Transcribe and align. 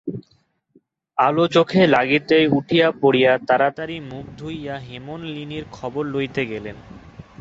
আলো 1.17 1.45
চোখে 1.53 1.81
লাগিতেই 1.87 2.45
উঠিয়া 2.57 2.87
পড়িয়া 3.01 3.31
তাড়াতাড়ি 3.47 3.95
মুখ 4.09 4.25
ধুইয়া 4.37 4.75
হেমনলিনীর 4.87 5.65
খবর 5.71 6.03
লইতে 6.05 6.43
গেলেন। 6.45 6.77